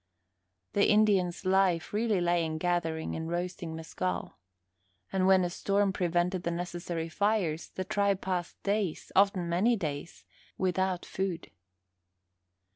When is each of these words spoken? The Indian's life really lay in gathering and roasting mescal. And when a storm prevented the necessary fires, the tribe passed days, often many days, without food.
The 0.73 0.89
Indian's 0.89 1.45
life 1.45 1.93
really 1.93 2.19
lay 2.19 2.43
in 2.43 2.57
gathering 2.57 3.13
and 3.15 3.29
roasting 3.29 3.75
mescal. 3.75 4.39
And 5.13 5.27
when 5.27 5.43
a 5.43 5.49
storm 5.51 5.93
prevented 5.93 6.41
the 6.41 6.49
necessary 6.49 7.07
fires, 7.07 7.69
the 7.69 7.83
tribe 7.85 8.19
passed 8.19 8.63
days, 8.63 9.11
often 9.15 9.47
many 9.47 9.75
days, 9.75 10.25
without 10.57 11.05
food. 11.05 11.51